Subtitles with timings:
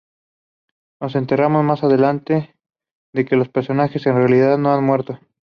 [0.99, 2.55] Nos enteramos más adelante
[3.13, 5.19] de que el personaje en realidad no ha muerto.